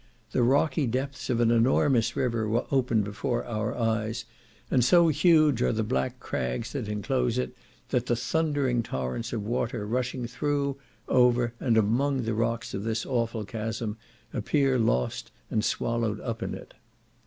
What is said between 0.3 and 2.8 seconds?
The rocky depths of an enormous river were